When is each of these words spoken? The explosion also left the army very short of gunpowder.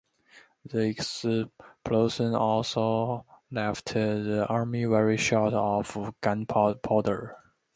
The 0.65 0.79
explosion 0.87 2.33
also 2.33 3.23
left 3.51 3.93
the 3.93 4.47
army 4.49 4.85
very 4.85 5.17
short 5.17 5.53
of 5.53 6.19
gunpowder. 6.21 7.37